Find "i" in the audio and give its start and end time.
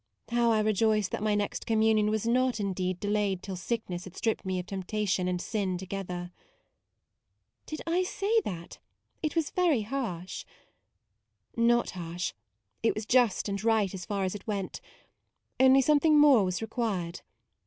0.51-0.61, 7.85-8.01